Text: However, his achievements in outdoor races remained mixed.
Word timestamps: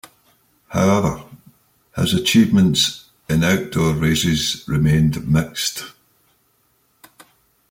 However, 0.69 1.25
his 1.95 2.15
achievements 2.15 3.11
in 3.29 3.43
outdoor 3.43 3.93
races 3.93 4.67
remained 4.67 5.27
mixed. 5.31 5.91